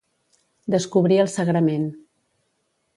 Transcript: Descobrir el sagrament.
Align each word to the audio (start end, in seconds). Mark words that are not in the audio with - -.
Descobrir 0.75 1.21
el 1.25 1.31
sagrament. 1.35 1.87